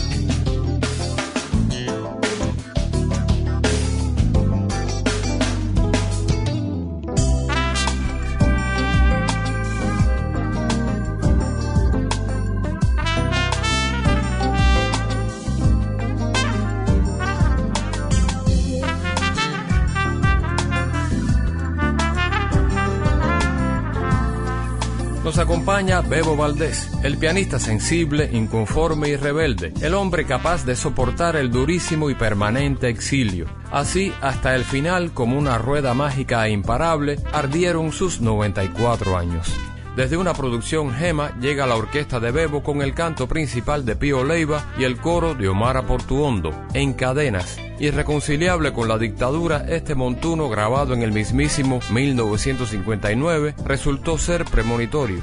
Bebo 25.99 26.37
Valdés, 26.37 26.89
el 27.03 27.17
pianista 27.17 27.59
sensible, 27.59 28.29
inconforme 28.31 29.09
y 29.09 29.17
rebelde, 29.17 29.73
el 29.81 29.93
hombre 29.93 30.25
capaz 30.25 30.63
de 30.63 30.77
soportar 30.77 31.35
el 31.35 31.51
durísimo 31.51 32.09
y 32.09 32.15
permanente 32.15 32.87
exilio. 32.87 33.47
Así, 33.71 34.13
hasta 34.21 34.55
el 34.55 34.63
final, 34.63 35.11
como 35.11 35.37
una 35.37 35.57
rueda 35.57 35.93
mágica 35.93 36.47
e 36.47 36.51
imparable, 36.51 37.19
ardieron 37.33 37.91
sus 37.91 38.21
94 38.21 39.17
años. 39.17 39.51
Desde 39.97 40.15
una 40.15 40.33
producción 40.33 40.93
Gema 40.93 41.37
llega 41.41 41.67
la 41.67 41.75
orquesta 41.75 42.21
de 42.21 42.31
Bebo 42.31 42.63
con 42.63 42.81
el 42.81 42.93
canto 42.93 43.27
principal 43.27 43.83
de 43.83 43.97
Pío 43.97 44.23
Leiva 44.23 44.63
y 44.79 44.85
el 44.85 44.95
coro 44.95 45.35
de 45.35 45.49
Omar 45.49 45.85
Portuondo, 45.85 46.51
en 46.73 46.93
cadenas. 46.93 47.59
Irreconciliable 47.79 48.71
con 48.71 48.87
la 48.87 48.97
dictadura, 48.97 49.65
este 49.67 49.93
montuno 49.93 50.47
grabado 50.47 50.93
en 50.93 51.01
el 51.01 51.11
mismísimo 51.11 51.81
1959 51.91 53.55
resultó 53.65 54.17
ser 54.17 54.45
premonitorio. 54.45 55.19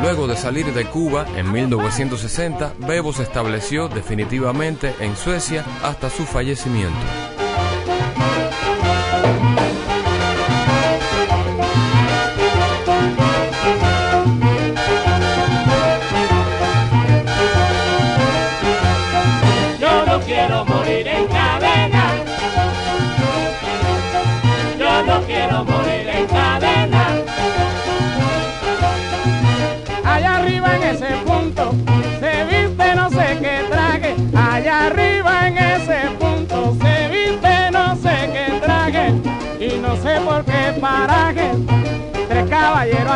Luego 0.00 0.28
de 0.28 0.36
salir 0.36 0.66
de 0.72 0.84
Cuba 0.84 1.26
en 1.36 1.50
1960, 1.50 2.74
Bebo 2.86 3.12
se 3.12 3.24
estableció 3.24 3.88
definitivamente 3.88 4.94
en 5.00 5.16
Suecia 5.16 5.64
hasta 5.82 6.08
su 6.08 6.24
fallecimiento. 6.24 7.37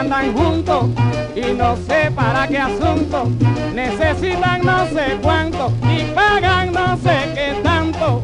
Andan 0.03 0.35
juntos 0.35 0.87
y 1.37 1.53
no 1.53 1.77
sé 1.77 2.11
para 2.11 2.49
qué 2.49 2.59
asunto, 2.59 3.29
necesitan 3.73 4.61
no 4.65 4.85
sé 4.87 5.17
cuánto 5.23 5.73
y 5.89 6.03
pagan 6.13 6.73
no 6.73 6.97
sé 6.97 7.17
qué 7.35 7.61
tanto. 7.63 8.21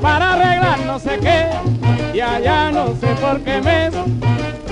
Para 0.00 0.34
arreglar 0.34 0.78
no 0.86 0.96
sé 1.00 1.18
qué 1.18 1.48
y 2.14 2.20
allá 2.20 2.70
no 2.70 2.94
sé 3.00 3.08
por 3.20 3.40
qué 3.40 3.60
mes. 3.60 3.94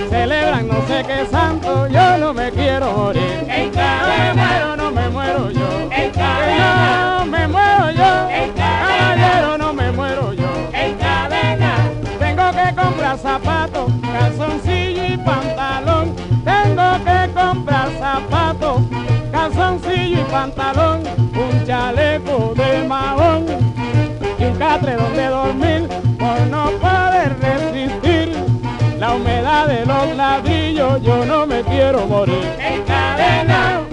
Celebran 0.08 0.68
no 0.68 0.86
sé 0.86 1.04
qué 1.04 1.26
santo, 1.28 1.88
yo 1.88 2.16
no 2.18 2.32
me 2.32 2.52
quiero 2.52 2.92
morir, 2.92 3.44
en 3.48 3.70
caballero 3.70 4.76
no 4.76 4.92
me 4.92 5.08
muero 5.08 5.50
yo, 5.50 5.68
no 5.90 7.15
pantalón, 20.36 21.00
un 21.34 21.66
chaleco 21.66 22.52
de 22.54 22.86
mahón 22.86 23.46
y 24.38 24.44
un 24.44 24.54
catre 24.56 24.94
donde 24.96 25.28
dormir 25.28 25.88
por 26.18 26.38
no 26.50 26.64
poder 26.72 27.34
resistir 27.40 28.36
la 28.98 29.14
humedad 29.14 29.66
de 29.66 29.86
los 29.86 30.14
ladrillos. 30.14 31.00
Yo 31.02 31.24
no 31.24 31.46
me 31.46 31.62
quiero 31.62 32.06
morir. 32.06 32.44
En 32.58 32.82
cadena, 32.82 33.85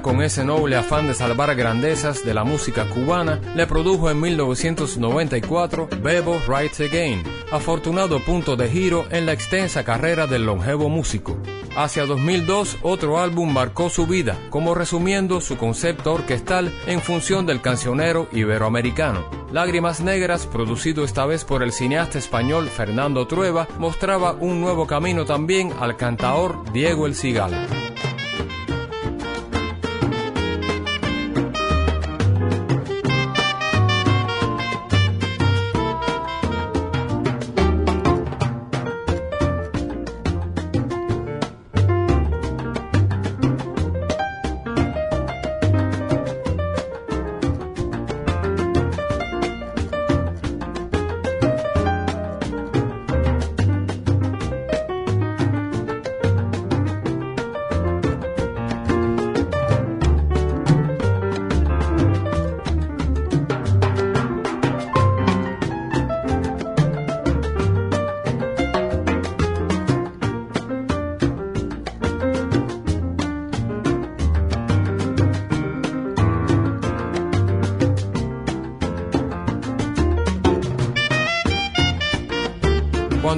Con 0.00 0.22
ese 0.22 0.44
noble 0.44 0.76
afán 0.76 1.08
de 1.08 1.14
salvar 1.14 1.56
grandezas 1.56 2.24
de 2.24 2.32
la 2.32 2.44
música 2.44 2.88
cubana, 2.88 3.40
le 3.56 3.66
produjo 3.66 4.08
en 4.08 4.20
1994 4.20 5.88
Bebo 6.00 6.40
Writes 6.46 6.80
Again, 6.80 7.24
afortunado 7.50 8.20
punto 8.20 8.54
de 8.54 8.68
giro 8.68 9.06
en 9.10 9.26
la 9.26 9.32
extensa 9.32 9.82
carrera 9.82 10.28
del 10.28 10.46
longevo 10.46 10.88
músico. 10.88 11.36
Hacia 11.76 12.06
2002, 12.06 12.78
otro 12.82 13.18
álbum 13.18 13.52
marcó 13.52 13.90
su 13.90 14.06
vida, 14.06 14.38
como 14.50 14.72
resumiendo 14.72 15.40
su 15.40 15.56
concepto 15.56 16.14
orquestal 16.14 16.72
en 16.86 17.00
función 17.00 17.44
del 17.44 17.60
cancionero 17.60 18.28
iberoamericano. 18.30 19.28
Lágrimas 19.50 20.00
Negras, 20.00 20.46
producido 20.46 21.02
esta 21.04 21.26
vez 21.26 21.44
por 21.44 21.64
el 21.64 21.72
cineasta 21.72 22.18
español 22.18 22.68
Fernando 22.68 23.26
Trueba, 23.26 23.66
mostraba 23.80 24.32
un 24.32 24.60
nuevo 24.60 24.86
camino 24.86 25.24
también 25.24 25.72
al 25.80 25.96
cantaor 25.96 26.72
Diego 26.72 27.06
El 27.06 27.16
Cigala. 27.16 27.66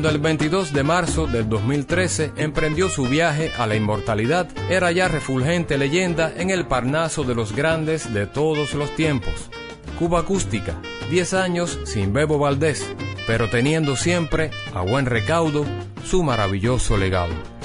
El 0.08 0.20
22 0.20 0.72
de 0.72 0.82
marzo 0.84 1.26
del 1.26 1.50
2013 1.50 2.32
emprendió 2.36 2.88
su 2.88 3.04
viaje 3.04 3.52
a 3.58 3.66
la 3.66 3.76
inmortalidad, 3.76 4.48
era 4.70 4.90
ya 4.90 5.06
refulgente 5.06 5.76
leyenda 5.76 6.32
en 6.34 6.48
el 6.48 6.66
Parnaso 6.66 7.24
de 7.24 7.34
los 7.34 7.54
grandes 7.54 8.14
de 8.14 8.26
todos 8.26 8.72
los 8.72 8.96
tiempos. 8.96 9.50
Cuba 9.98 10.20
Acústica, 10.20 10.80
10 11.10 11.34
años 11.34 11.78
sin 11.84 12.14
Bebo 12.14 12.38
Valdés, 12.38 12.90
pero 13.26 13.50
teniendo 13.50 13.96
siempre, 13.96 14.50
a 14.74 14.80
buen 14.80 15.04
recaudo, 15.04 15.66
su 16.02 16.22
maravilloso 16.22 16.96
legado. 16.96 17.57